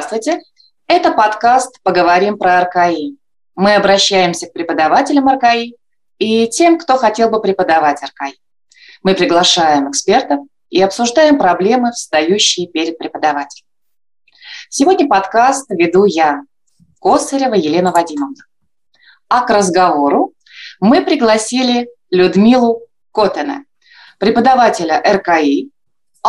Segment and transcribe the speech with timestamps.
[0.00, 0.38] Здравствуйте!
[0.86, 3.16] Это подкаст «Поговорим про РКИ».
[3.56, 5.74] Мы обращаемся к преподавателям РКИ
[6.18, 8.38] и тем, кто хотел бы преподавать РКИ.
[9.02, 10.38] Мы приглашаем экспертов
[10.70, 13.66] и обсуждаем проблемы, встающие перед преподавателем.
[14.68, 16.42] Сегодня подкаст веду я,
[17.00, 18.44] Косарева Елена Вадимовна.
[19.28, 20.32] А к разговору
[20.78, 23.64] мы пригласили Людмилу Котена,
[24.20, 25.72] преподавателя РКИ,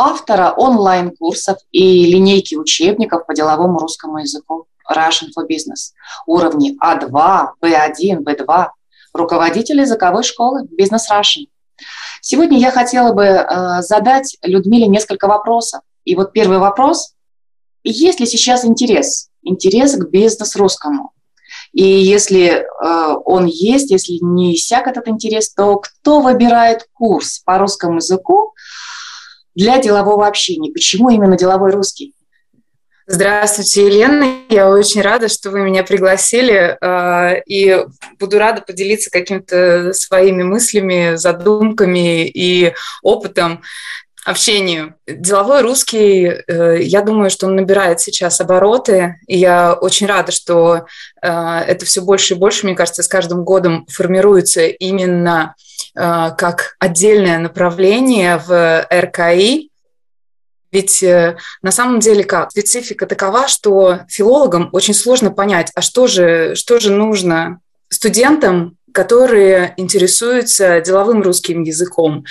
[0.00, 5.92] автора онлайн-курсов и линейки учебников по деловому русскому языку Russian for Business,
[6.26, 8.68] уровни А2, Б1, Б2,
[9.12, 11.46] руководитель языковой школы Business Russian.
[12.22, 15.80] Сегодня я хотела бы э, задать Людмиле несколько вопросов.
[16.04, 17.14] И вот первый вопрос.
[17.84, 19.28] Есть ли сейчас интерес?
[19.42, 21.12] Интерес к бизнес-русскому?
[21.72, 27.58] И если э, он есть, если не иссяк этот интерес, то кто выбирает курс по
[27.58, 28.54] русскому языку
[29.60, 30.72] для делового общения?
[30.72, 32.14] Почему именно деловой русский?
[33.06, 34.36] Здравствуйте, Елена.
[34.48, 37.84] Я очень рада, что вы меня пригласили, э, и
[38.18, 42.72] буду рада поделиться какими-то своими мыслями, задумками и
[43.02, 43.62] опытом
[44.24, 44.94] общению.
[45.06, 50.86] Деловой русский, э, я думаю, что он набирает сейчас обороты, и я очень рада, что
[51.22, 55.54] э, это все больше и больше, мне кажется, с каждым годом формируется именно
[55.96, 59.70] э, как отдельное направление в РКИ,
[60.72, 62.52] ведь на самом деле как?
[62.52, 69.74] Специфика такова, что филологам очень сложно понять, а что же, что же нужно студентам, которые
[69.76, 72.24] интересуются деловым русским языком.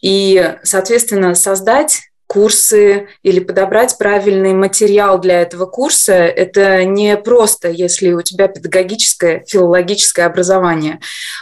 [0.00, 8.12] И, соответственно, создать курсы или подобрать правильный материал для этого курса, это не просто, если
[8.12, 11.00] у тебя педагогическое, филологическое образование.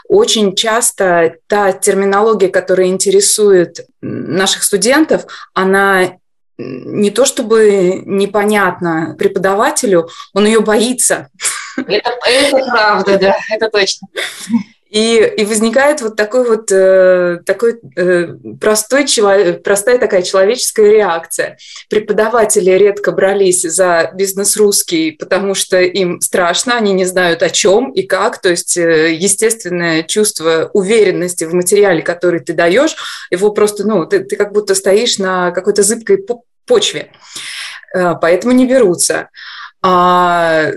[0.09, 6.19] Очень часто та терминология, которая интересует наших студентов, она
[6.59, 11.29] не то чтобы непонятна преподавателю, он ее боится.
[11.77, 14.09] Это, это правда, да, это точно.
[14.89, 18.29] И, и возникает вот такой вот э, такой э,
[18.61, 21.59] простой человек, простая такая человеческая реакция.
[21.91, 27.91] Преподаватели редко брались за бизнес русский, потому что им страшно, они не знают о чем
[27.91, 28.41] и как.
[28.41, 32.97] То есть э, естественное чувство уверенности в материале, который ты даешь,
[33.31, 36.25] его просто, ну, ты, ты как будто стоишь на какой-то зыбкой
[36.65, 37.11] почве.
[37.93, 39.31] Э, поэтому не берутся.
[39.83, 40.71] А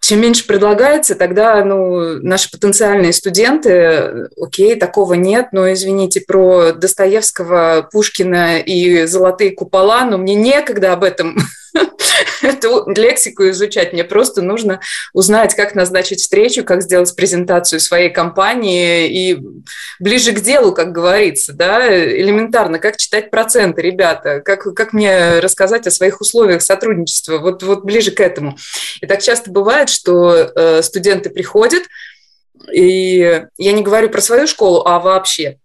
[0.00, 7.88] чем меньше предлагается, тогда ну, наши потенциальные студенты, окей, такого нет, но извините, про Достоевского,
[7.90, 11.38] Пушкина и золотые купола, но мне некогда об этом
[12.42, 13.92] эту лексику изучать.
[13.92, 14.80] Мне просто нужно
[15.12, 19.38] узнать, как назначить встречу, как сделать презентацию своей компании и
[19.98, 25.86] ближе к делу, как говорится, да, элементарно, как читать проценты, ребята, как, как мне рассказать
[25.86, 28.56] о своих условиях сотрудничества, вот, вот ближе к этому.
[29.00, 31.82] И так часто бывает, что э, студенты приходят,
[32.72, 35.58] и я не говорю про свою школу, а вообще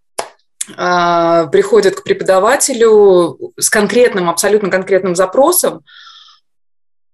[0.76, 5.84] приходят к преподавателю с конкретным, абсолютно конкретным запросом,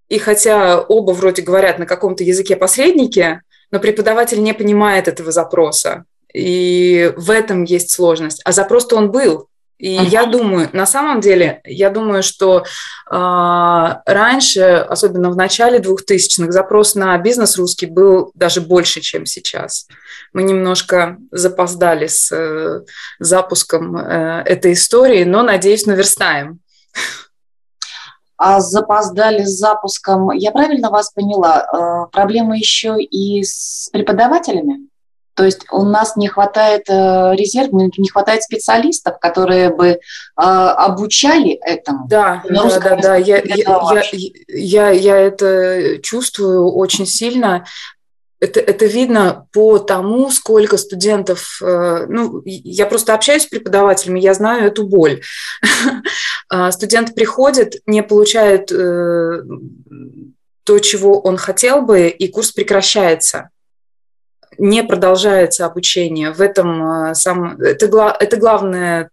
[0.08, 3.40] и хотя оба вроде говорят на каком-то языке посредники,
[3.70, 6.04] но преподаватель не понимает этого запроса.
[6.32, 8.40] И в этом есть сложность.
[8.44, 9.48] А запрос-то он был.
[9.78, 10.06] И uh-huh.
[10.06, 12.64] я думаю, на самом деле, я думаю, что э,
[13.10, 19.86] раньше, особенно в начале 2000-х, запрос на бизнес русский был даже больше, чем сейчас.
[20.32, 22.84] Мы немножко запоздали с э,
[23.18, 26.60] запуском э, этой истории, но, надеюсь, наверстаем
[28.38, 30.30] а запоздали с запуском.
[30.32, 31.66] Я правильно вас поняла?
[31.72, 34.88] Э, проблема еще и с преподавателями?
[35.36, 39.98] То есть у нас не хватает э, резерв, не хватает специалистов, которые бы э,
[40.36, 42.08] обучали этому.
[42.08, 43.16] Да, да, да, да.
[43.16, 44.02] Я, я, я,
[44.48, 47.66] я, я это чувствую очень сильно
[48.38, 54.34] это, это видно по тому, сколько студентов, э, ну, я просто общаюсь с преподавателями, я
[54.34, 55.22] знаю эту боль.
[56.48, 59.42] А, студент приходит, не получает то,
[60.78, 63.50] чего он хотел бы, и курс прекращается
[64.58, 66.32] не продолжается обучение.
[66.32, 69.10] В этом э, сам, это, это главное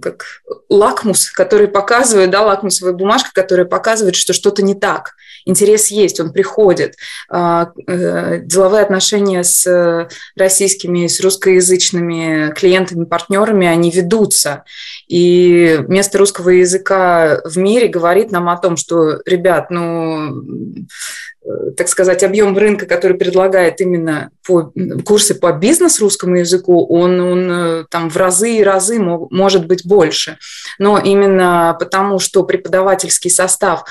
[0.00, 0.24] как
[0.68, 5.14] лакмус, который показывает, да, лакмусовая бумажка, которая показывает, что что-то не так.
[5.46, 6.94] Интерес есть, он приходит.
[7.28, 14.64] А, э, деловые отношения с российскими, с русскоязычными клиентами, партнерами, они ведутся.
[15.08, 20.44] И место русского языка в мире говорит нам о том, что, ребят, ну,
[21.76, 24.72] так сказать, объем рынка, который предлагает именно по,
[25.04, 29.86] курсы по бизнес русскому языку, он, он э, там в разы и разы может быть
[29.86, 30.38] больше.
[30.78, 33.84] Но именно потому, что преподавательский состав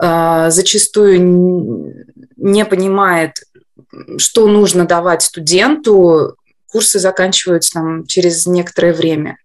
[0.00, 1.94] э, зачастую
[2.36, 3.42] не понимает,
[4.18, 6.36] что нужно давать студенту,
[6.68, 9.38] курсы заканчиваются там через некоторое время.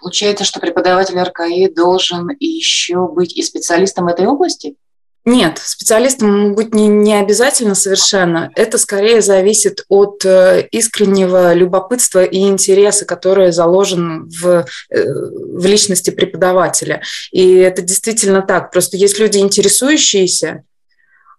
[0.00, 4.74] Получается, что преподаватель РКИ должен еще быть и специалистом этой области?
[5.24, 8.50] Нет, специалистом быть не, не обязательно совершенно.
[8.56, 16.10] Это скорее зависит от э, искреннего любопытства и интереса, который заложен в, э, в личности
[16.10, 17.02] преподавателя.
[17.30, 18.72] И это действительно так.
[18.72, 20.64] Просто есть люди, интересующиеся,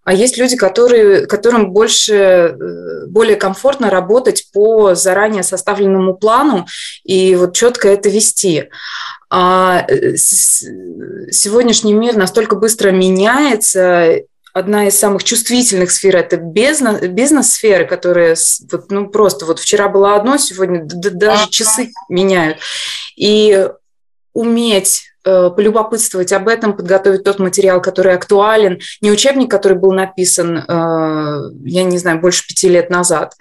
[0.03, 6.67] а есть люди, которые, которым больше, э, более комфортно работать по заранее составленному плану
[7.03, 8.69] и вот четко это вести.
[9.29, 14.19] А э, сегодняшний мир настолько быстро меняется,
[14.53, 18.35] одна из самых чувствительных сфер– это бизнес, бизнес-сферы, которые
[18.71, 22.59] вот, ну, просто вот вчера было одно, сегодня даже часы меняют.
[23.15, 23.67] И
[24.33, 30.57] уметь э, полюбопытствовать об этом, подготовить тот материал, который актуален, не учебник, который был написан,
[30.57, 33.33] э, я не знаю, больше пяти лет назад,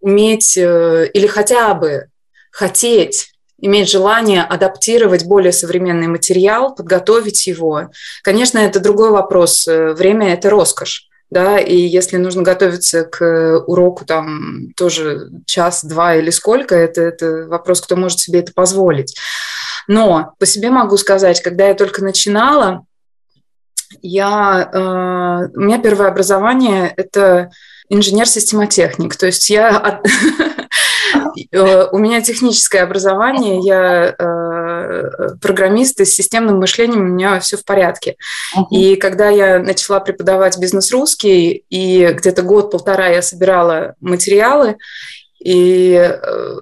[0.00, 2.06] уметь или хотя бы
[2.50, 7.90] хотеть иметь желание адаптировать более современный материал, подготовить его.
[8.22, 9.66] Конечно, это другой вопрос.
[9.66, 11.10] Время– это роскошь.
[11.30, 17.46] Да, и если нужно готовиться к уроку там тоже час, два или сколько, это, это
[17.46, 19.16] вопрос, кто может себе это позволить.
[19.90, 22.84] Но по себе могу сказать, когда я только начинала,
[24.02, 27.50] я, э, у меня первое образование– это
[27.88, 29.16] инженер-системотехник.
[29.16, 30.00] То есть я
[31.52, 37.56] Э, у меня техническое образование, я э, программист, и с системным мышлением у меня все
[37.56, 38.16] в порядке.
[38.70, 44.76] И когда я начала преподавать бизнес-русский, и где-то год-полтора я собирала материалы,
[45.42, 46.56] и э,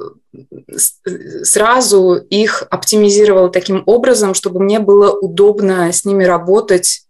[1.43, 7.03] сразу их оптимизировала таким образом, чтобы мне было удобно с ними работать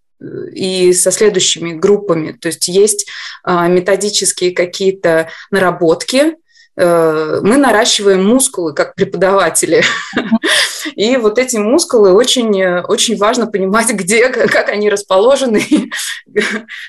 [0.53, 2.33] и со следующими группами.
[2.33, 3.07] То есть есть
[3.47, 6.35] методические какие-то наработки,
[6.79, 9.83] Э, мы наращиваем мускулы как преподаватели.
[10.99, 15.63] И вот эти мускулы очень, очень важно понимать, где, как они расположены,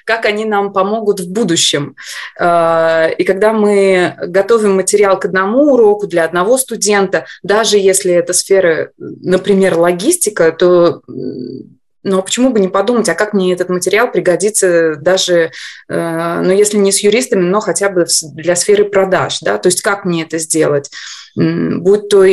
[0.03, 1.95] как они нам помогут в будущем.
[2.39, 8.33] Э, и когда мы готовим материал к одному уроку для одного студента, даже если это
[8.33, 11.03] сфера, например, логистика, то
[12.03, 15.51] но почему бы не подумать, а как мне этот материал пригодится даже,
[15.89, 19.81] э, ну, если не с юристами, но хотя бы для сферы продаж, да, то есть
[19.81, 20.89] как мне это сделать?
[21.35, 22.25] Будь то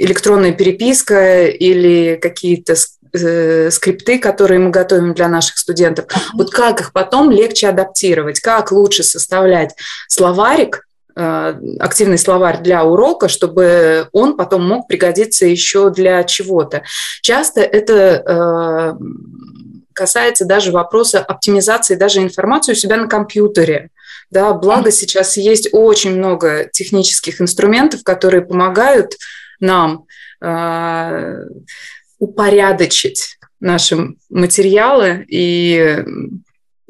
[0.00, 2.74] электронная переписка или какие-то
[3.12, 6.06] э, скрипты, которые мы готовим для наших студентов.
[6.34, 9.74] Вот как их потом легче адаптировать, как лучше составлять
[10.08, 16.82] словарик, активный словарь для урока, чтобы он потом мог пригодиться еще для чего-то.
[17.22, 19.04] Часто это э,
[19.92, 23.90] касается даже вопроса оптимизации даже информации у себя на компьютере.
[24.30, 29.16] Да, благо сейчас есть очень много технических инструментов, которые помогают
[29.58, 30.06] нам
[30.40, 31.44] э,
[32.18, 36.04] упорядочить наши материалы, и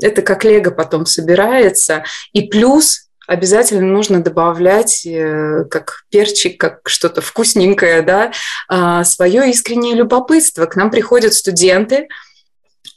[0.00, 2.05] это как лего потом собирается.
[2.33, 8.33] И плюс обязательно нужно добавлять э, как перчик, как что-то вкусненькое, да,
[8.67, 10.67] а, свое искреннее любопытство.
[10.67, 12.09] К нам приходят студенты,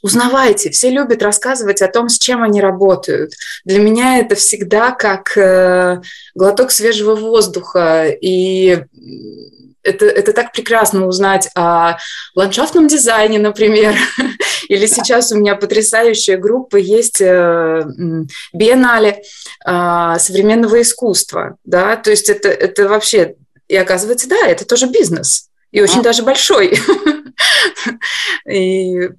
[0.02, 3.34] узнавайте, все любят рассказывать о том, с чем они работают.
[3.64, 6.02] Для меня это всегда как э,
[6.34, 8.86] глоток свежего воздуха и
[9.84, 11.98] это, это так прекрасно узнать о
[12.34, 13.94] ландшафтном дизайне, например.
[14.68, 17.84] Или сейчас у меня потрясающая группа есть э,
[18.52, 19.22] биеннале
[19.64, 21.56] а, современного искусства.
[21.64, 21.96] Да?
[21.96, 23.36] То есть это, это вообще...
[23.68, 25.48] И оказывается, да, это тоже бизнес.
[25.70, 26.78] И очень даже большой.
[28.48, 29.10] И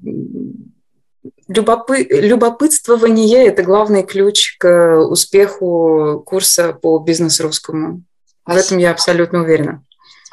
[1.47, 2.03] любопы...
[2.09, 8.03] любопытствование– это главный ключ к успеху курса по бизнес русскому.
[8.45, 9.83] В этом я абсолютно уверена.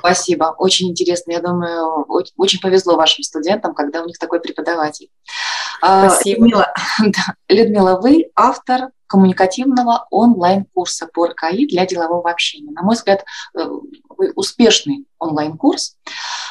[0.03, 0.55] Спасибо.
[0.59, 1.33] Очень интересно.
[1.33, 2.05] Я думаю,
[2.37, 5.09] очень повезло вашим студентам, когда у них такой преподаватель.
[5.81, 6.45] А, Спасибо.
[6.45, 6.75] Людмила,
[7.49, 12.73] Людмила, вы автор коммуникативного онлайн-курса по РКИ для делового общения.
[12.73, 13.69] На мой взгляд, э,
[14.35, 15.97] успешный онлайн-курс.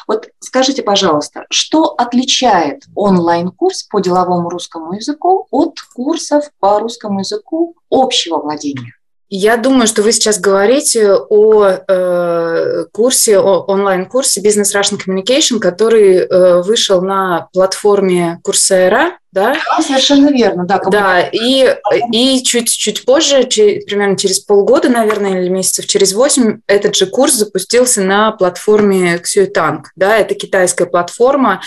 [0.06, 7.74] Вот скажите, пожалуйста, что отличает онлайн-курс по деловому русскому языку от курсов по русскому языку
[7.90, 8.94] общего владения?
[9.34, 16.18] Я думаю, что вы сейчас говорите о э, курсе, о онлайн-курсе Business Russian Communication, который
[16.18, 19.54] э, вышел на платформе Coursera да?
[19.54, 20.80] Да, совершенно верно, да.
[20.90, 21.74] Да, и,
[22.12, 27.34] и чуть, чуть позже, примерно через полгода, наверное, или месяцев через восемь, этот же курс
[27.34, 31.62] запустился на платформе Xuytang, да, это китайская платформа,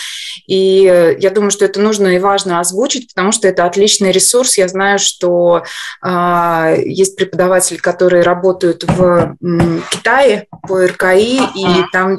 [0.46, 4.56] и я думаю, что это нужно и важно озвучить, потому что это отличный ресурс.
[4.58, 5.64] Я знаю, что
[6.04, 12.18] э, есть преподаватели, которые работают в м, Китае по РКИ, и там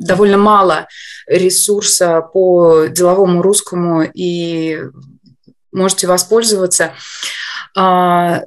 [0.00, 0.88] довольно мало
[1.26, 4.80] ресурса по деловому русскому, и
[5.72, 6.92] можете воспользоваться.
[7.76, 8.42] А,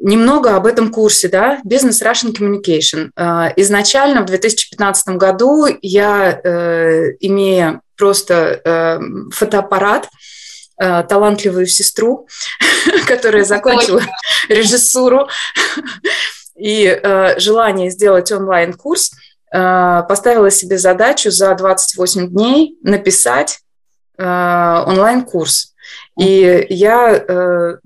[0.00, 3.10] немного об этом курсе, да, Business Russian Communication.
[3.16, 8.98] А, изначально в 2015 году я, э, имея просто э,
[9.32, 10.08] фотоаппарат,
[10.80, 12.26] э, талантливую сестру,
[13.06, 14.02] которая закончила
[14.48, 15.28] режиссуру,
[16.56, 17.00] и
[17.36, 19.23] желание сделать онлайн-курс– Э,
[19.54, 23.60] поставила себе задачу за 28 дней написать
[24.18, 25.74] э, онлайн-курс.
[26.18, 27.78] И я э,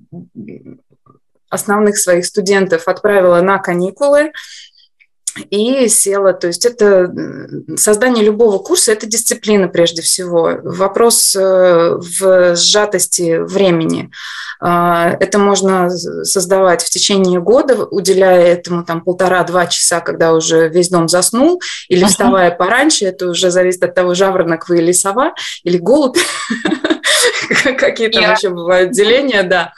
[1.51, 4.33] основных своих студентов отправила на каникулы,
[5.51, 6.33] и села.
[6.33, 7.13] То есть это
[7.77, 10.53] создание любого курса– это дисциплина прежде всего.
[10.63, 14.11] Вопрос э, в сжатости времени.
[14.61, 20.89] А, это можно создавать в течение года, уделяя этому там полтора-два часа, когда уже весь
[20.89, 25.79] дом заснул, или вставая пораньше, это уже зависит от того, жаворонок вы или сова, или
[25.79, 26.19] голубь,
[27.79, 29.73] какие там еще бывают деления, да.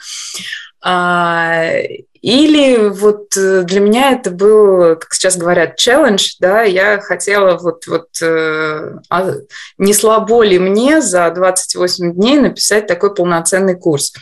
[0.83, 1.73] А,
[2.21, 7.87] или вот э, для меня это был, как сейчас говорят, челлендж, да, я хотела вот,
[7.87, 9.33] вот э, а
[9.79, 14.13] не слабо ли мне за 28 дней написать такой полноценный курс.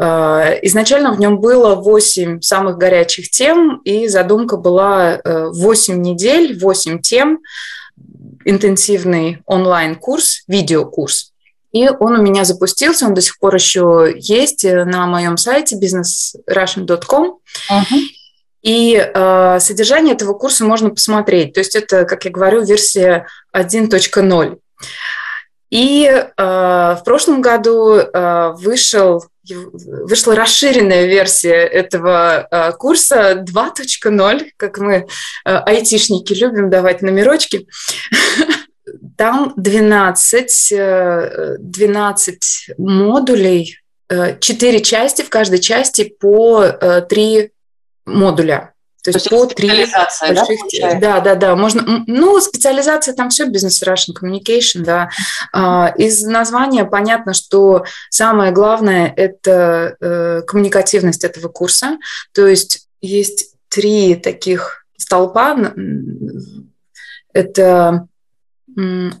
[0.00, 7.02] Э, изначально в нем было 8 самых горячих тем, и задумка была 8 недель, 8
[7.02, 7.40] тем,
[8.46, 11.27] интенсивный онлайн-курс, видеокурс.
[11.72, 15.76] И он у меня запустился, он до сих пор еще есть э, на моем сайте
[15.76, 17.38] businessrussian.com.
[17.70, 17.98] Uh-huh.
[18.62, 21.52] И э, содержание этого курса можно посмотреть.
[21.54, 24.58] То есть это, как я говорю, версия 1.0.
[25.70, 34.78] И э, в прошлом году э, вышел, вышла расширенная версия этого э, курса 2.0, как
[34.78, 35.04] мы, э,
[35.44, 37.66] айтишники, любим давать номерочки.
[39.16, 40.72] Там 12,
[41.58, 42.34] 12
[42.68, 43.78] э, модулей,
[44.08, 46.66] 4 э, части, в каждой части по
[47.08, 47.48] 3 э,
[48.06, 48.72] модуля.
[49.04, 50.80] То, То есть по три больших...
[50.80, 51.56] Да, да, да, да.
[51.56, 55.08] Можно, ну, специализация там все бизнес Russian Communication, да.
[55.52, 61.96] А, из названия понятно, что самое главное– это коммуникативность этого курса.
[62.34, 65.56] То есть есть три таких столпа.
[67.32, 68.08] Это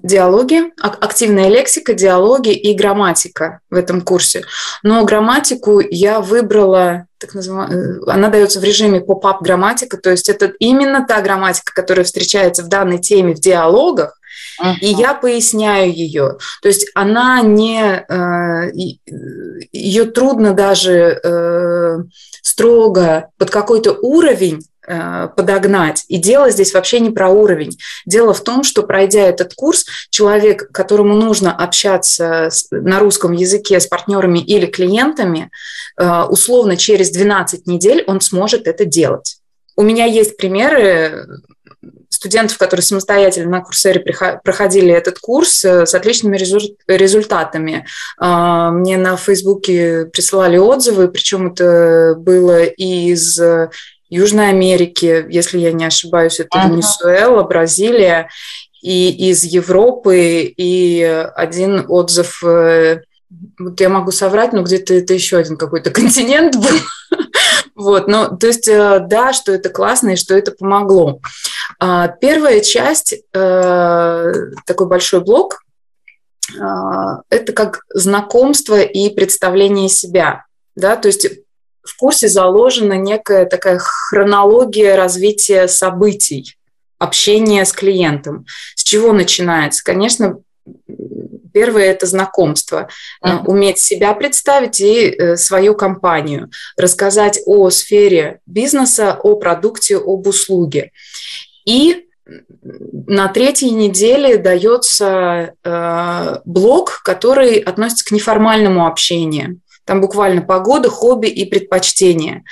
[0.02, 4.44] диалоги, активная лексика, диалоги и грамматика в этом курсе.
[4.84, 10.28] Но грамматику я выбрала, так называемую, э, она дается в режиме поп-ап грамматика, то есть
[10.28, 14.20] это именно та грамматика, которая встречается в данной теме в диалогах,
[14.62, 14.74] uh-huh.
[14.80, 16.36] и я поясняю ее.
[16.62, 18.70] То есть она не, э,
[19.72, 21.96] ее трудно даже э,
[22.42, 24.77] строго под какой-то уровень Э,
[25.36, 26.04] подогнать.
[26.08, 27.76] И дело здесь вообще не про уровень.
[28.06, 33.86] Дело в том, что пройдя этот курс, человек, которому нужно общаться на русском языке с
[33.86, 35.50] партнерами или клиентами,
[35.98, 39.38] э, условно через 12 недель он сможет это делать.
[39.76, 41.26] У меня есть примеры
[42.08, 44.00] студентов, которые самостоятельно на курсере
[44.42, 46.36] проходили этот курс э, с отличными
[46.88, 47.86] результатами.
[48.18, 53.40] Мне на Фейсбуке присылали отзывы, причем это было из
[54.10, 56.72] Южной Америки, если я не ошибаюсь, это ага.
[56.72, 58.28] Венесуэла, Бразилия,
[58.80, 61.02] и из Европы, и
[61.34, 63.02] один отзыв, э,
[63.58, 66.78] вот я могу соврать, но где-то это еще один какой-то континент был.
[67.74, 71.20] Вот, ну, то есть, э, да, что это классно и что это помогло.
[71.80, 74.32] А, первая часть, э,
[74.66, 75.62] такой большой блок,
[76.50, 80.46] это как знакомство и представление себя.
[80.74, 81.26] Да, то есть
[81.88, 86.56] в курсе заложена некая такая хронология развития событий,
[86.98, 88.46] общения с клиентом.
[88.74, 89.82] С чего начинается?
[89.82, 90.38] Конечно,
[91.52, 92.88] Первое– это знакомство.
[93.24, 93.46] Mm-hmm.
[93.46, 96.50] Уметь себя представить и э, свою компанию.
[96.76, 100.92] Рассказать о сфере бизнеса, о продукте, об услуге.
[101.64, 102.04] И
[103.06, 109.60] на третьей неделе дается э, блок, который относится к неформальному общению.
[109.88, 112.44] Там буквально погода, хобби и предпочтения.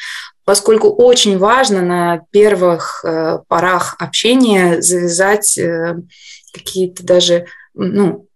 [0.47, 5.99] Поскольку очень важно на первых э, порах общения завязать э,
[6.55, 8.27] какие-то даже ну,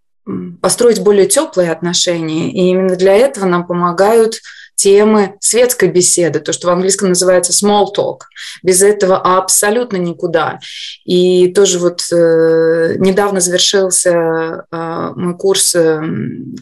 [0.60, 2.52] построить более теплые отношения.
[2.52, 4.34] И именно для этого нам помогают
[4.80, 8.20] темы светской беседы, то, что в английском называется small talk.
[8.62, 10.58] Без этого абсолютно никуда.
[11.04, 16.00] И тоже вот э, недавно завершился э, мой курс, э,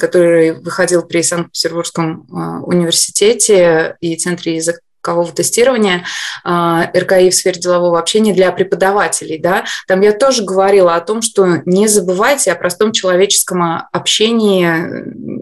[0.01, 6.05] который выходил при Санкт-Петербургском э, университете и Центре языка языкового тестирования
[6.45, 9.38] а, РКИ в сфере делового общения для преподавателей.
[9.38, 9.65] Да?
[9.87, 13.62] Там я тоже говорила о том, что не забывайте о простом человеческом
[13.93, 14.69] общении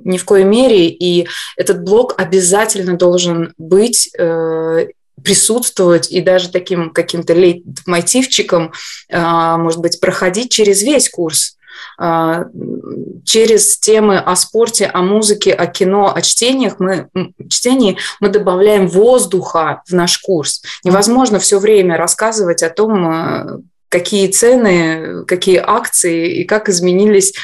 [0.05, 4.87] ни в коей мере, и этот блок обязательно должен быть э,
[5.23, 8.73] присутствовать и даже таким каким-то лейтмотивчиком,
[9.11, 11.56] а, может быть, проходить через весь курс.
[11.99, 12.45] А,
[13.25, 17.09] через темы о спорте, о музыке, о кино, о чтениях мы,
[17.49, 20.63] чтении мы добавляем воздуха в наш курс.
[20.85, 27.35] Невозможно все время рассказывать о том, э, какие цены, какие акции и как изменились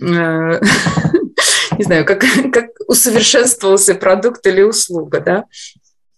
[0.00, 0.60] э,
[1.80, 5.44] не знаю, как, как усовершенствовался продукт или услуга, да.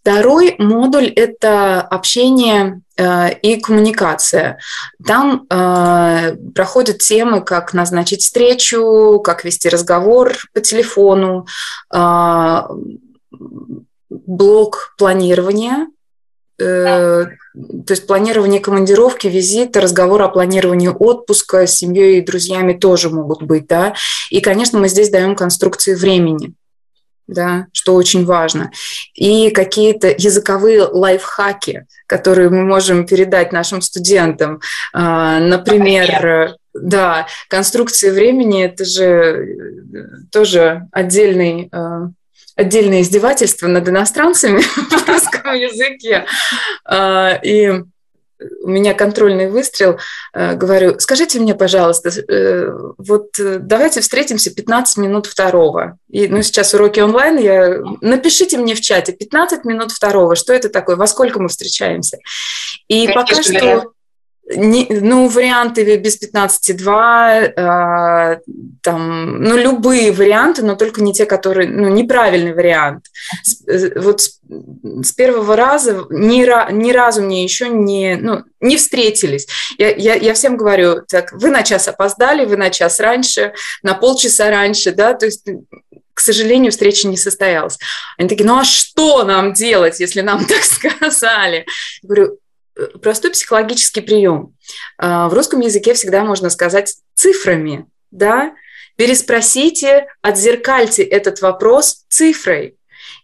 [0.02, 4.58] Второй модуль– это общение э, и коммуникация.
[5.06, 11.46] Там э, проходят темы, как назначить встречу, как вести разговор по телефону,
[11.94, 12.62] э,
[14.10, 15.86] блок планирования,
[16.58, 23.08] э, то есть планирование командировки, визита, разговор о планировании отпуска с семьей и друзьями тоже
[23.08, 23.94] могут быть, да.
[24.30, 26.54] И, конечно, мы здесь даем конструкции времени
[27.26, 28.70] да, что очень важно,
[29.14, 34.60] и какие-то языковые лайфхаки, которые мы можем передать нашим студентам.
[34.92, 39.56] А, например, да, конструкции времени– это же
[40.30, 42.08] тоже отдельный а,
[42.54, 46.26] отдельное издевательство над иностранцами в русском языке.
[46.84, 47.82] А, и
[48.62, 49.98] у меня контрольный выстрел,
[50.32, 55.98] э, говорю, скажите мне, пожалуйста, э, вот э, давайте встретимся 15 минут второго.
[56.10, 60.68] И, ну, сейчас уроки онлайн, я, напишите мне в чате 15 минут второго, что это
[60.68, 62.18] такое, во сколько мы встречаемся.
[62.88, 63.91] И Конечно, пока что...
[64.44, 68.40] Не, ну, варианты без 15.2, э,
[68.82, 73.06] там, ну, любые варианты, но только не те, которые, ну, неправильный вариант.
[73.44, 74.40] С, э, вот с,
[75.04, 79.46] с первого раза ни, ни разу мне еще не, ну, не встретились.
[79.78, 83.94] Я, я, я всем говорю, так, вы на час опоздали, вы на час раньше, на
[83.94, 85.46] полчаса раньше, да, то есть
[86.14, 87.78] к сожалению, встреча не состоялась.
[88.18, 91.64] Они такие, ну а что нам делать, если нам так сказали?
[92.02, 92.38] Я говорю,
[93.00, 94.54] простой психологический прием.
[94.98, 98.54] А, в русском языке всегда можно сказать цифрами, да,
[98.96, 102.76] переспросите, отзеркальте этот вопрос цифрой.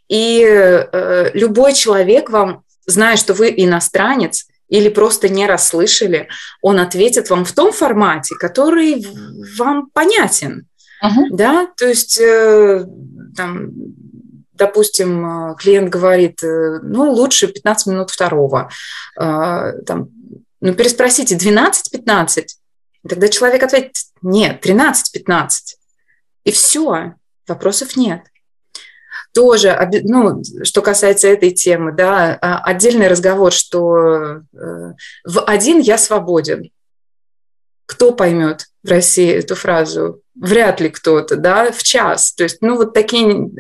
[0.09, 6.29] И э, любой человек вам, зная, что вы иностранец, или просто не расслышали,
[6.63, 9.07] он ответит вам в том формате, который
[9.57, 10.67] вам понятен.
[11.03, 11.29] Uh-huh.
[11.31, 12.85] Да, то есть э,
[13.37, 13.71] там,
[14.59, 18.71] допустим, э, клиент говорит, э, ну, лучше 15 минут второго,
[19.18, 20.11] э, там,
[20.61, 22.47] ну, переспросите, 12-15?
[23.09, 25.77] Тогда человек ответит, нет, 13-15.
[26.44, 27.14] И все,
[27.47, 28.23] вопросов нет.
[29.33, 36.71] Тоже, ну, что касается этой темы, да, а, отдельный разговор, что в один я свободен.
[37.87, 40.23] Кто поймет в России эту фразу?
[40.40, 42.33] Вряд ли кто-то, да, в час.
[42.33, 43.51] То есть, ну, вот такие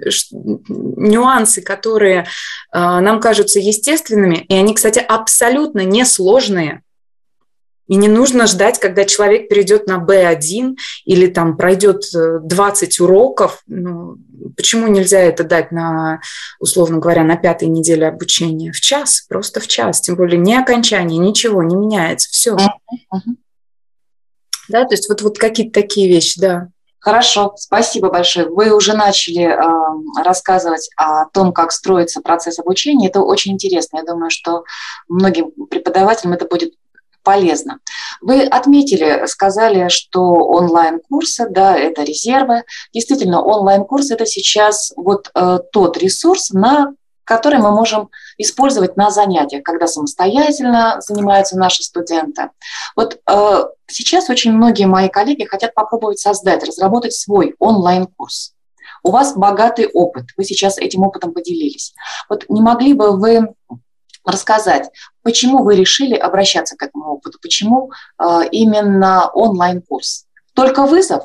[0.68, 2.24] нюансы, которые э,
[2.72, 6.82] нам кажутся естественными, и они, кстати, абсолютно несложные.
[7.88, 13.62] И не нужно ждать, когда человек перейдет на B1 или там пройдет 20 э, уроков.
[13.66, 14.16] Ну,
[14.56, 16.20] почему нельзя это дать на,
[16.60, 18.72] условно говоря, на пятой неделе обучения?
[18.72, 20.02] В час, просто в час.
[20.02, 22.28] Тем более не окончание, ничего не меняется.
[22.30, 22.56] Все.
[22.56, 23.20] Uh-huh.
[24.68, 26.68] Да, то есть вот, вот какие-то такие вещи, да.
[27.00, 28.48] Хорошо, спасибо большое.
[28.48, 33.08] Вы уже начали э, рассказывать о том, как строится процесс обучения.
[33.08, 33.98] Это очень интересно.
[33.98, 34.64] Я думаю, что
[35.08, 36.74] многим преподавателям это будет
[37.22, 37.78] полезно.
[38.20, 42.64] Вы отметили, сказали, что онлайн-курсы, да, это резервы.
[42.92, 49.62] Действительно, онлайн-курс– это сейчас вот э, тот ресурс, на которые мы можем использовать на занятиях,
[49.62, 52.50] когда самостоятельно занимаются наши студенты.
[52.96, 58.54] Вот э, сейчас очень многие мои коллеги хотят попробовать создать, разработать свой онлайн-курс.
[59.02, 61.94] У вас богатый опыт, вы сейчас этим опытом поделились.
[62.28, 63.54] Вот не могли бы вы
[64.24, 64.90] рассказать,
[65.22, 70.26] почему вы решили обращаться к этому опыту, почему э, именно онлайн-курс?
[70.54, 71.24] Только вызов?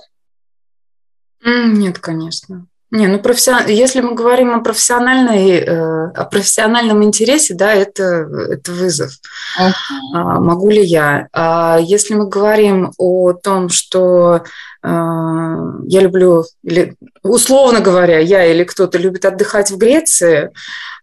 [1.46, 2.68] Нет, конечно.
[2.94, 3.66] Не, ну профессион...
[3.70, 9.14] если мы говорим о профессиональной, э, о профессиональном интересе, да, это, это вызов.
[9.60, 9.72] Uh-huh.
[10.14, 11.28] А, могу ли я?
[11.34, 14.44] А если мы говорим о том, что
[14.84, 20.52] э, я люблю, или, условно говоря, я или кто-то любит отдыхать в Греции,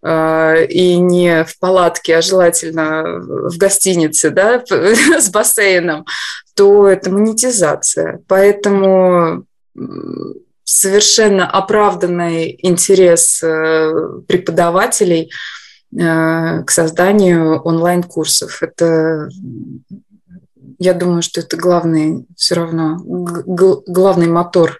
[0.04, 6.06] э, и не в палатке, а желательно в гостинице, да, с бассейном,
[6.54, 8.20] то это монетизация.
[8.28, 9.44] Поэтому
[10.72, 13.92] совершенно оправданный интерес э,
[14.28, 15.32] преподавателей
[15.92, 18.62] э, к созданию онлайн-курсов.
[18.62, 19.28] Это,
[20.78, 24.78] я думаю, что это главный все равно, главный мотор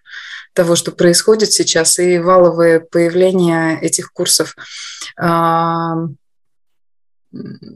[0.53, 4.55] того, что происходит сейчас, и валовое появление этих курсов.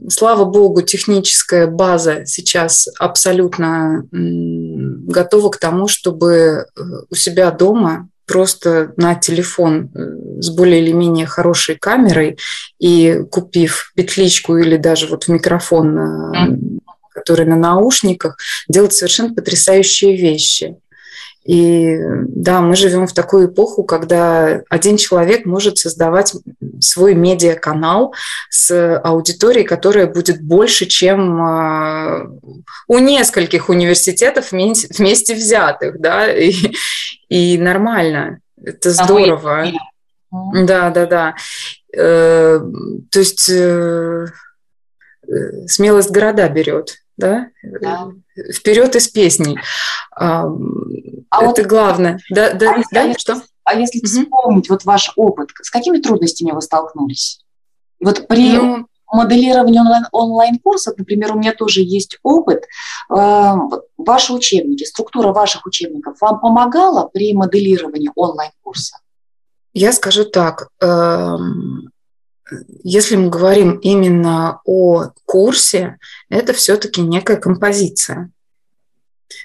[0.09, 8.93] Слава богу, техническая база сейчас абсолютно готова к тому, чтобы э, у себя дома просто
[8.97, 9.91] на телефон
[10.41, 12.39] с более или менее хорошей камерой
[12.79, 16.59] и купив петличку или даже вот в микрофон, э,
[17.13, 18.37] который на наушниках,
[18.69, 20.77] делать совершенно потрясающие вещи.
[21.45, 26.35] И да, мы живем в такую эпоху, когда один человек может создавать
[26.81, 28.15] свой медиаканал
[28.49, 32.27] с аудиторией, которая будет больше, чем а,
[32.89, 36.55] у нескольких университетов вместе взятых, да, и,
[37.29, 38.41] и нормально.
[38.63, 39.67] Это здорово.
[40.55, 41.35] Да, да, да.
[41.97, 42.59] Э,
[43.11, 44.27] то есть э,
[45.29, 47.49] э, смелость города берет, да?
[47.63, 48.09] да.
[48.53, 49.59] Вперед из песней.
[50.17, 50.47] А
[51.31, 52.21] это вот, главное.
[52.31, 53.43] Да, да, а если, да, а что?
[53.65, 54.07] А если угу.
[54.07, 57.41] вспомнить вот ваш опыт, с какими трудностями вы столкнулись?
[58.01, 62.65] Вот при ну, моделировании онлайн, онлайн-курсов, например, у меня тоже есть опыт,
[63.11, 63.55] э,
[63.97, 68.99] ваши учебники, структура ваших учебников вам помогала при моделировании онлайн-курса?
[69.73, 71.37] Я скажу так, э,
[72.83, 78.31] если мы говорим именно о курсе, это все-таки некая композиция.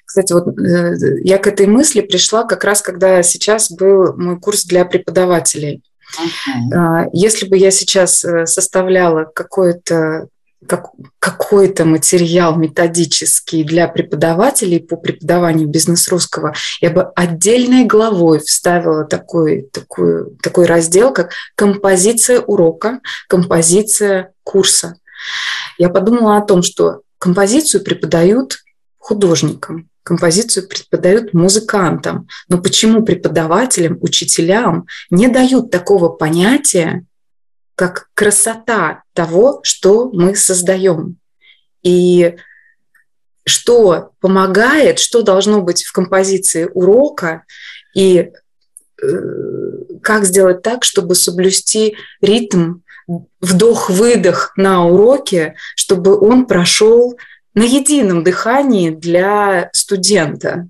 [0.06, 4.66] Кстати, вот э, я к этой мысли пришла как раз, когда сейчас был мой курс
[4.66, 5.84] для преподавателей.
[6.20, 7.10] Uh-huh.
[7.14, 10.28] Если бы я сейчас э, составляла какой-то
[10.68, 10.88] как,
[11.20, 20.36] какой-то материал методический для преподавателей по преподаванию бизнес-русского, я бы отдельной главой вставила такой, такой,
[20.42, 24.96] такой раздел, как композиция урока, композиция курса.
[25.78, 28.58] Я подумала о том, что композицию преподают
[28.98, 32.28] художникам, композицию преподают музыкантам.
[32.48, 37.06] Но почему преподавателям, учителям не дают такого понятия,
[37.80, 41.16] как красота того, что мы создаем?
[41.82, 42.36] И
[43.46, 47.44] что помогает, что должно быть в композиции урока,
[47.96, 48.32] и
[49.02, 49.08] э,
[50.04, 52.80] как сделать так, чтобы соблюсти ритм
[53.40, 57.18] вдох-выдох на уроке, чтобы он прошел
[57.54, 60.68] на едином дыхании для студента.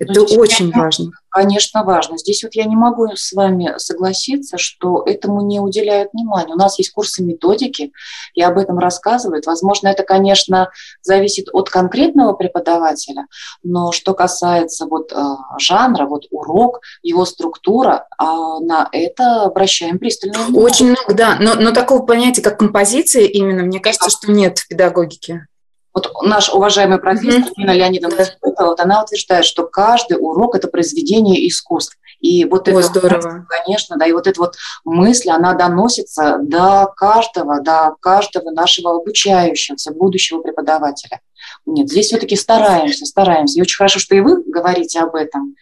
[0.00, 1.12] Это Значит, очень важно.
[1.28, 2.16] Конечно, важно.
[2.16, 6.54] Здесь вот я не могу с вами согласиться, что этому не уделяют внимания.
[6.54, 7.92] У нас есть курсы методики,
[8.34, 9.44] и об этом рассказывают.
[9.44, 10.70] Возможно, это, конечно,
[11.02, 13.26] зависит от конкретного преподавателя,
[13.62, 15.16] но что касается вот э,
[15.58, 20.64] жанра, вот урок, его структура, э, на это обращаем пристальное внимание.
[20.64, 21.36] Очень много, да.
[21.38, 25.46] Но, но такого понятия, как композиция, именно, мне кажется, что нет в педагогике.
[25.92, 27.54] Вот наш уважаемый профессор mm-hmm.
[27.56, 28.66] Нина Леонидовна да.
[28.66, 31.96] вот она утверждает, что каждый урок– это произведение искусств.
[32.20, 33.46] И вот О, это, здорово.
[33.48, 39.92] конечно, да, и вот эта вот мысль, она доносится до каждого, до каждого нашего обучающегося,
[39.92, 41.20] будущего преподавателя.
[41.66, 43.58] Нет, здесь все-таки стараемся, стараемся.
[43.58, 45.56] И очень хорошо, что и вы говорите об этом.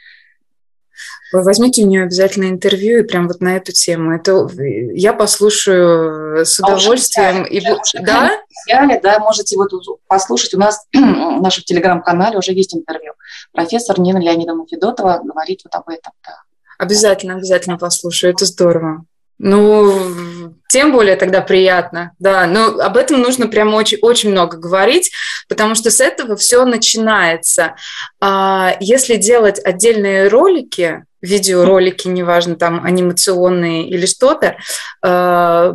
[1.32, 4.14] Вы возьмите у нее обязательно интервью и прям вот на эту тему.
[4.14, 4.48] Это
[4.94, 7.44] я послушаю с а удовольствием.
[7.44, 7.60] А и,
[8.02, 8.30] да?
[8.66, 9.70] Взяли, да, можете вот
[10.06, 10.54] послушать.
[10.54, 10.96] У нас в
[11.42, 13.12] нашем телеграм-канале уже есть интервью.
[13.52, 16.12] Профессор Нина Леонидовна Федотова говорит вот об этом.
[16.24, 16.42] Да.
[16.78, 18.32] Обязательно, обязательно послушаю.
[18.32, 19.04] Это здорово.
[19.38, 22.46] Ну, тем более тогда приятно, да.
[22.46, 25.12] Но об этом нужно прям очень, очень много говорить,
[25.48, 27.76] потому что с этого все начинается.
[28.20, 34.57] А если делать отдельные ролики, видеоролики, неважно, там анимационные или что-то,
[35.02, 35.74] а,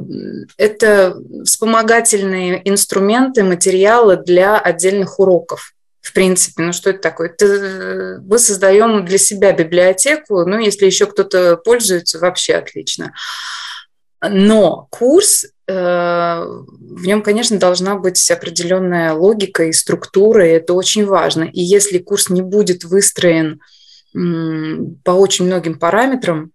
[0.57, 6.63] это вспомогательные инструменты, материалы для отдельных уроков в принципе.
[6.63, 7.29] Ну, что это такое?
[7.29, 13.13] Это мы создаем для себя библиотеку, ну, если еще кто-то пользуется, вообще отлично.
[14.21, 21.05] Но курс, э, в нем, конечно, должна быть определенная логика и структура, и это очень
[21.05, 21.43] важно.
[21.43, 23.61] И если курс не будет выстроен
[24.13, 26.51] по очень многим параметрам,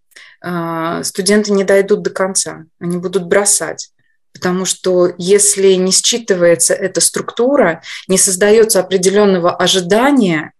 [1.03, 3.91] студенты не дойдут до конца, они будут бросать.
[4.33, 10.53] Потому что если не считывается эта структура, не создается определенного ожидания,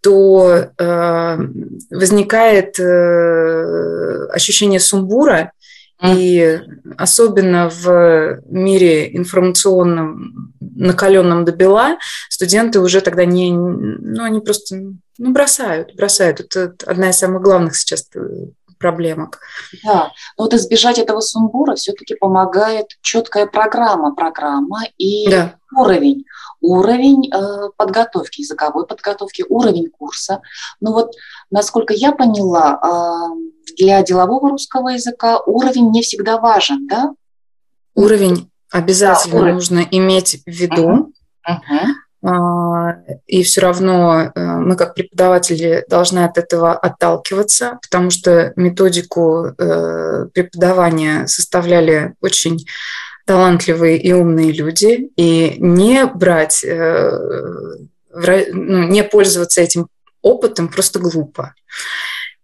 [0.00, 1.38] то э,
[1.90, 5.52] возникает э, ощущение сумбура,
[6.02, 6.60] и
[6.98, 14.76] особенно в мире информационном, накаленном до бела, студенты уже тогда не, ну, они просто
[15.18, 16.40] ну, бросают, бросают.
[16.40, 18.18] Это одна из самых главных сейчас э,
[18.78, 19.38] проблемок.
[19.84, 25.54] Да, но вот избежать этого сумбура все-таки помогает четкая программа, программа и да.
[25.74, 26.24] Уровень,
[26.60, 30.42] уровень э, подготовки, языковой подготовки, уровень курса.
[30.80, 31.12] Ну вот,
[31.50, 37.12] насколько я поняла, э, для делового русского языка уровень не всегда важен, да?
[37.94, 39.54] Уровень обязательно да, уровень.
[39.54, 41.12] нужно иметь в виду.
[41.48, 41.56] Uh-huh.
[42.24, 42.94] Uh-huh.
[43.26, 50.26] И все равно э, мы как преподаватели должны от этого отталкиваться, потому что методику э,
[50.32, 52.64] преподавания составляли очень
[53.26, 57.10] талантливые и умные люди, и не брать, э,
[58.52, 59.88] ну, не пользоваться этим
[60.22, 61.54] опытом просто глупо.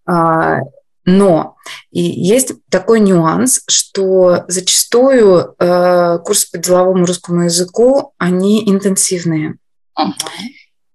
[0.07, 0.61] А,
[1.05, 1.57] но
[1.91, 9.57] и есть такой нюанс, что зачастую э, курсы по деловому русскому языку, они интенсивные.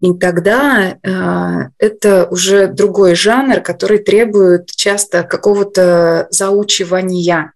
[0.02, 7.54] И тогда э, это уже другой жанр, который требует часто какого-то заучивания.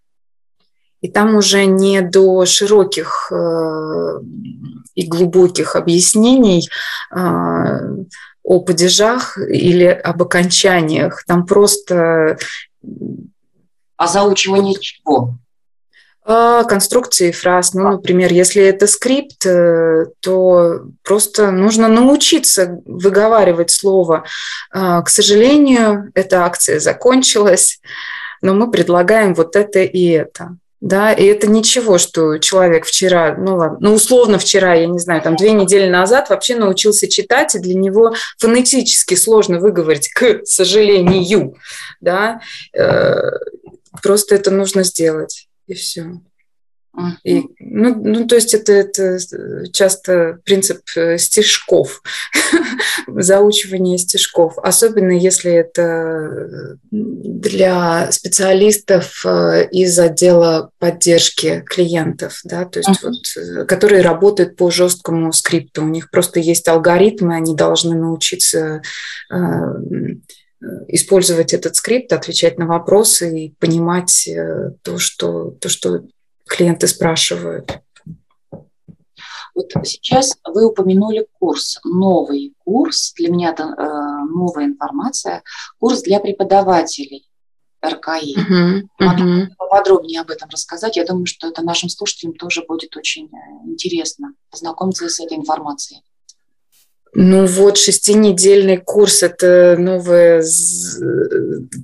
[1.08, 4.20] И там уже не до широких э,
[4.93, 6.67] и глубоких объяснений
[7.15, 7.17] э,
[8.43, 11.24] о падежах или об окончаниях.
[11.26, 12.38] Там просто...
[13.96, 15.36] А заучивание чего?
[16.26, 17.74] А, конструкции фраз.
[17.74, 24.26] Ну, например, если это скрипт, э, то просто нужно научиться выговаривать слово.
[24.72, 27.80] А, к сожалению, эта акция закончилась,
[28.41, 30.58] но мы предлагаем вот это и это.
[30.80, 35.24] Да, и это ничего, что человек вчера, ну ладно, ну условно вчера, я не знаю,
[35.24, 41.56] там две недели назад вообще научился читать, и для него фонетически сложно выговорить «к сожалению»,
[42.00, 42.42] да,
[42.74, 43.20] э,
[44.04, 46.12] просто это нужно сделать и все.
[47.24, 49.20] И, ну, ну, то есть это, это
[49.72, 52.02] часто принцип э, стишков,
[53.08, 62.90] заучивание стишков, особенно если это для специалистов э, из отдела поддержки клиентов, да, то есть
[62.90, 63.10] uh-huh.
[63.10, 65.84] вот, э, которые работают по жесткому скрипту.
[65.84, 68.82] У них просто есть алгоритмы, они должны научиться
[70.88, 76.04] использовать этот скрипт, отвечать на вопросы и понимать э, то, что, то, что
[76.48, 77.80] клиенты спрашивают.
[79.58, 85.42] Вот сейчас вы упомянули курс, новый курс, для меня это э, новая информация,
[85.80, 87.28] курс для преподавателей
[87.84, 88.38] РКИ.
[88.38, 89.48] Uh-huh, uh-huh.
[89.58, 90.96] Поподробнее об этом рассказать.
[90.96, 96.04] Я думаю, что это нашим слушателям тоже будет очень э, интересно познакомиться с этой информацией.
[97.13, 100.43] Ну вот, шестинедельный курс– это новое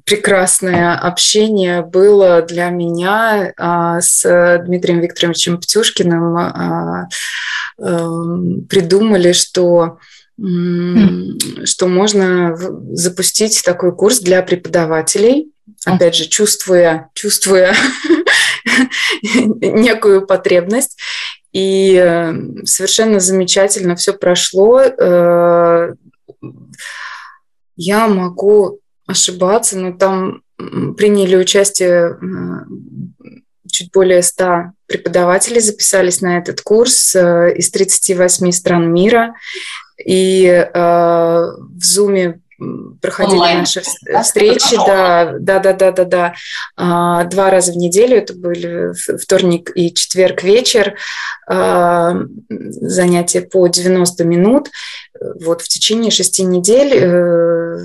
[0.06, 6.38] прекрасное общение было для меня а, с Дмитрием Викторовичем Птюшкиным.
[6.38, 7.08] А,
[7.80, 8.10] а,
[8.70, 9.98] придумали, что
[10.36, 12.58] что можно
[12.92, 15.52] запустить такой курс для преподавателей,
[15.86, 17.76] опять же, чувствуя, чувствуя
[19.62, 20.98] некую потребность.
[21.54, 22.34] И э,
[22.66, 24.82] совершенно замечательно все прошло.
[24.82, 25.94] Э,
[27.76, 32.18] я могу ошибаться, но там приняли участие
[33.72, 39.36] чуть более 100 преподавателей, записались на этот курс э, из 38 стран мира.
[40.04, 42.40] И в Zoom
[43.02, 43.60] проходили Онлайн.
[43.60, 46.34] наши встречи, да, да, да, да, да, да,
[46.76, 50.96] а, два раза в неделю, это были вторник и четверг вечер,
[51.48, 52.16] а,
[52.50, 54.70] занятия по 90 минут,
[55.20, 57.78] вот в течение шести недель э,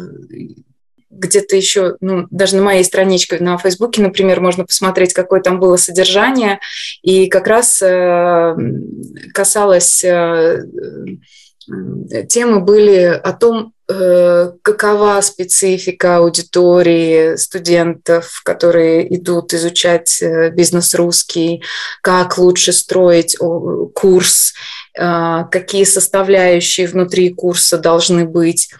[1.10, 5.76] где-то еще, ну, даже на моей страничке на Фейсбуке, например, можно посмотреть, какое там было
[5.76, 6.60] содержание,
[7.02, 8.56] и как раз э,
[9.34, 10.64] касалось э,
[12.28, 21.62] темы были о том, какова специфика аудитории студентов, которые идут изучать э, бизнес русский,
[22.02, 23.36] как лучше строить
[23.94, 24.52] курс,
[24.98, 28.70] э, какие составляющие внутри курса должны быть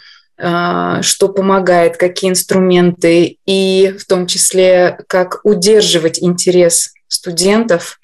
[0.40, 7.98] что помогает, какие инструменты, и в том числе, как удерживать интерес студентов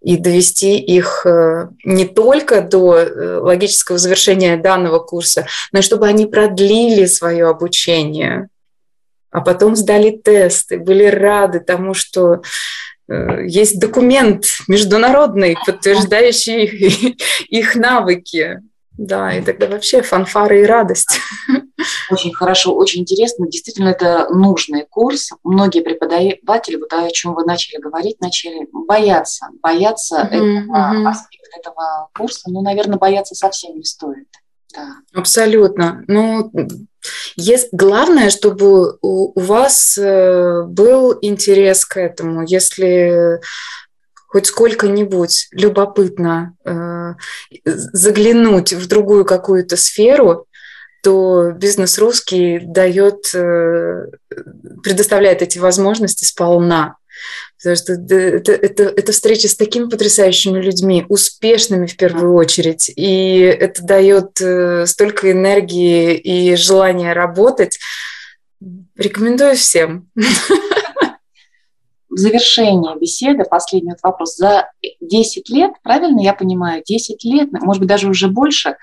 [0.00, 6.06] и довести их э, не только до э, логического завершения данного курса, но и чтобы
[6.06, 8.48] они продлили свое обучение.
[9.30, 12.42] а потом сдали тесты, были рады тому, что
[13.08, 17.16] э, есть документ международный, подтверждающий
[17.48, 18.60] их навыки.
[19.00, 21.18] Да, и тогда вообще фанфары и радость.
[22.10, 23.48] Очень хорошо, очень интересно.
[23.48, 25.30] Действительно, это нужный курс.
[25.42, 31.08] Многие преподаватели, вот о чем вы начали говорить, начали бояться, бояться mm-hmm, этого mm-hmm.
[31.08, 32.50] аспекта этого курса.
[32.50, 34.28] Ну, наверное, бояться совсем не стоит.
[34.74, 34.96] Да.
[35.14, 36.04] Абсолютно.
[36.06, 36.52] Ну,
[37.36, 42.44] есть, главное, чтобы у, у вас э, был интерес к этому.
[42.46, 43.40] Если
[44.30, 47.14] хоть сколько-нибудь любопытно э,
[47.64, 50.46] заглянуть в другую какую-то сферу,
[51.02, 54.06] то бизнес русский дает, э,
[54.84, 56.96] предоставляет эти возможности сполна.
[57.58, 62.88] Потому что это, это, это встреча с такими потрясающими людьми, успешными в первую очередь.
[62.94, 67.80] И это дает э, столько энергии и желания работать.
[68.96, 70.08] Рекомендую всем.
[72.10, 74.36] в завершение беседы, последний вот вопрос.
[74.36, 74.70] За
[75.00, 78.76] 10 лет, правильно я понимаю, 10 лет, может быть, даже уже больше,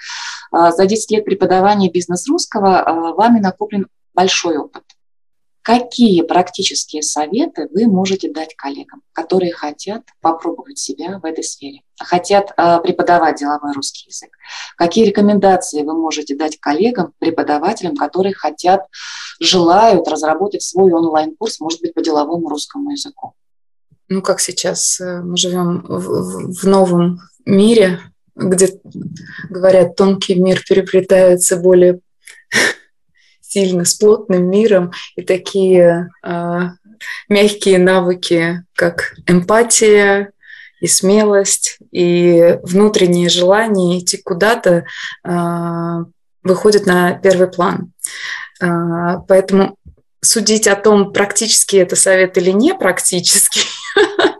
[0.52, 4.84] а, за 10 лет преподавания бизнес русского а, вами накоплен большой опыт.
[5.68, 12.54] Какие практические советы вы можете дать коллегам, которые хотят попробовать себя в этой сфере, хотят
[12.56, 14.30] э, преподавать деловой русский язык?
[14.78, 18.86] Какие рекомендации вы можете дать коллегам, преподавателям, которые хотят,
[19.42, 23.34] желают разработать свой онлайн-курс, может быть, по деловому русскому языку?
[24.08, 28.00] Ну, как сейчас э, мы живем в, в новом мире,
[28.38, 28.70] где,
[29.50, 32.00] говорят, тонкий мир переплетается более
[33.48, 36.62] сильно с плотным миром, и такие э,
[37.30, 40.32] мягкие навыки, как эмпатия
[40.80, 44.86] и смелость, и внутреннее желание идти куда-то
[45.24, 46.04] э,
[46.44, 47.94] выходят на первый план.
[48.62, 49.78] Э, поэтому
[50.22, 53.62] судить о том, практически это совет или не практически,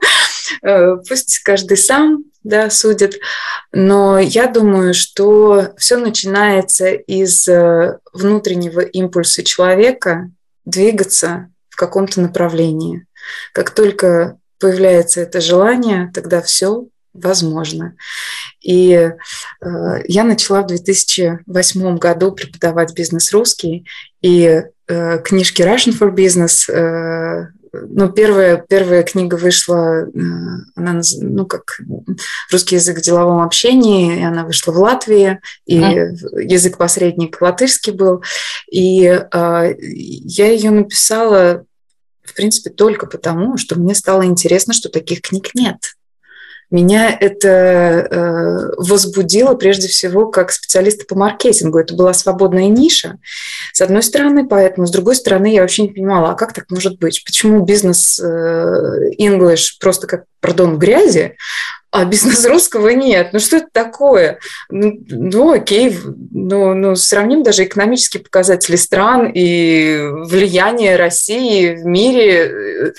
[0.62, 3.16] пусть каждый сам да, судят.
[3.74, 10.32] Но я думаю, что все начинается из э, внутреннего импульса человека
[10.66, 13.06] двигаться в каком-то направлении.
[13.54, 17.96] Как только появляется это желание, тогда все возможно.
[18.62, 19.12] И э,
[20.06, 23.86] я начала в 2008 году преподавать бизнес русский,
[24.22, 30.10] и э, книжки Russian for Business э, ну, первая, первая книга вышла, э,
[30.76, 31.80] она, ну, как
[32.52, 36.44] русский язык в деловом общении, и она вышла в Латвии, и mm.
[36.44, 38.24] язык-посредник латышский был.
[38.72, 41.66] И э, я ее написала,
[42.24, 45.97] в принципе, только потому, что мне стало интересно, что таких книг нет
[46.70, 51.80] меня это э, возбудило прежде всего как специалиста по маркетингу.
[51.80, 53.18] Это была свободная ниша,
[53.74, 57.00] с одной стороны, поэтому, с другой стороны, я вообще не понимала, а как так может
[57.00, 57.24] быть?
[57.26, 61.36] Почему бизнес э, English просто как, пардон, грязи,
[61.90, 63.30] а бизнес русского нет.
[63.32, 64.40] Ну что это такое?
[64.70, 65.98] Ну, ну окей,
[66.32, 72.94] ну, ну сравним даже экономические показатели стран и влияние России в мире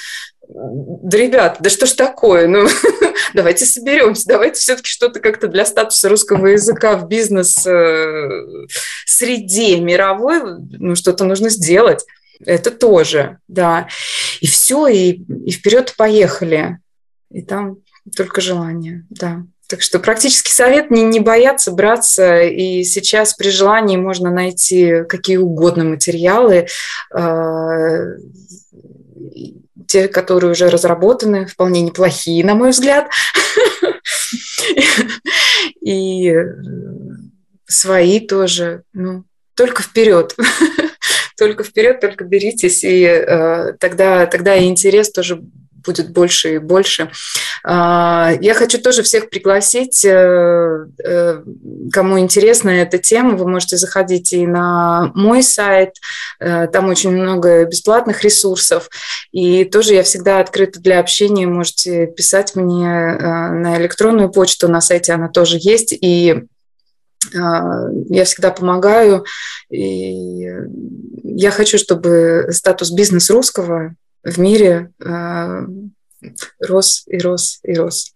[0.60, 2.48] да, ребят, да что ж такое?
[2.48, 2.66] Ну,
[3.34, 10.40] давайте соберемся, давайте все-таки что-то как-то для статуса русского языка в бизнес-среде э, мировой,
[10.78, 12.04] ну, что-то нужно сделать.
[12.44, 13.86] Это тоже, да.
[14.40, 16.78] И все, и, и вперед поехали.
[17.30, 17.78] И там
[18.16, 19.42] только желание, да.
[19.68, 25.36] Так что практически совет не, не бояться браться, и сейчас при желании можно найти какие
[25.36, 26.68] угодно материалы,
[27.14, 28.16] э,
[29.88, 33.08] те, которые уже разработаны, вполне неплохие, на мой взгляд.
[35.80, 36.32] И
[37.66, 38.82] свои тоже.
[38.92, 39.24] Ну,
[39.54, 40.36] только вперед.
[41.36, 45.40] Только вперед, только беритесь, и э, тогда, тогда и интерес тоже
[45.84, 47.10] будет больше и больше.
[47.64, 51.42] А, я хочу тоже всех пригласить, э, э,
[51.92, 55.94] кому интересна эта тема, вы можете заходить и на мой сайт,
[56.40, 58.88] э, там очень много бесплатных ресурсов,
[59.32, 65.12] и тоже я всегда открыта для общения, можете писать мне на электронную почту, на сайте
[65.12, 66.42] она тоже есть, и
[67.32, 69.24] я всегда помогаю,
[69.70, 70.46] и
[71.24, 75.66] я хочу, чтобы статус бизнес русского в мире э,
[76.60, 78.14] рос и рос и рос.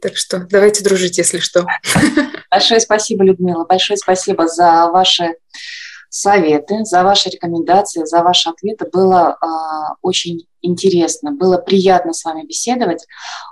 [0.00, 1.66] Так что давайте дружить, если что.
[2.50, 3.64] Большое спасибо, Людмила.
[3.64, 5.34] Большое спасибо за ваши
[6.08, 8.88] советы, за ваши рекомендации, за ваши ответы.
[8.92, 9.46] Было э,
[10.02, 13.06] очень интересно, было приятно с вами беседовать.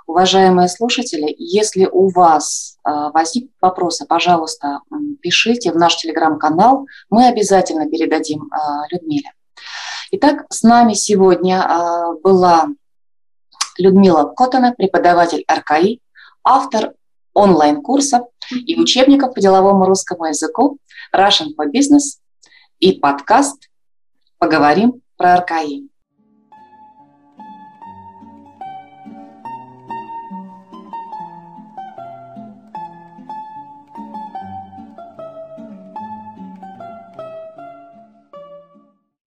[0.07, 4.79] Уважаемые слушатели, если у вас э, возникнут вопросы, пожалуйста,
[5.21, 6.87] пишите в наш телеграм-канал.
[7.09, 8.57] Мы обязательно передадим э,
[8.91, 9.31] Людмиле.
[10.17, 12.69] Итак, с нами сегодня а, была
[13.77, 15.99] Людмила Котона, преподаватель РКИ,
[16.41, 16.93] автор
[17.33, 20.77] онлайн-курсов и учебников по деловому русскому языку
[21.13, 22.21] Russian for Business
[22.79, 23.69] и подкаст
[24.37, 25.89] «Поговорим про РКИ».